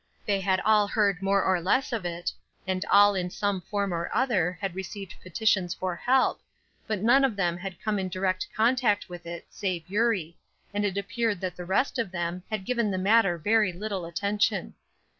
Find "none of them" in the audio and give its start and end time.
7.03-7.55